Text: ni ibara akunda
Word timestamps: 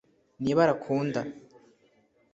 ni 0.41 0.49
ibara 0.51 0.71
akunda 0.77 1.21